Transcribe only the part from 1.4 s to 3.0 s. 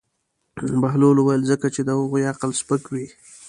ځکه چې د هغوی عقل سپک